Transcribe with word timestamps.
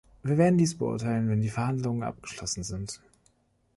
Wir 0.23 0.39
werden 0.39 0.57
dies 0.57 0.79
beurteilen, 0.79 1.29
wenn 1.29 1.41
die 1.43 1.49
Verhandlungen 1.51 2.01
abgeschlossen 2.01 2.63
sind. 2.63 3.01